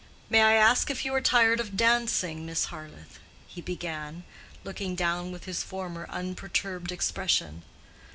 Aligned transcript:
"May 0.31 0.41
I 0.41 0.53
ask 0.53 0.89
if 0.89 1.05
you 1.05 1.13
are 1.13 1.21
tired 1.21 1.59
of 1.59 1.77
dancing, 1.77 2.43
Miss 2.43 2.69
Harleth?" 2.73 3.19
he 3.45 3.61
began, 3.61 4.23
looking 4.63 4.95
down 4.95 5.31
with 5.31 5.43
his 5.45 5.61
former 5.61 6.07
unperturbed 6.09 6.91
expression. 6.91 7.61